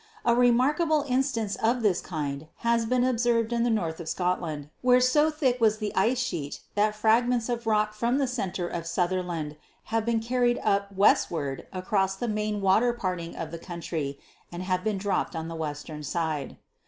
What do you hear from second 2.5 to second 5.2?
has been observed in the north of Scotland, where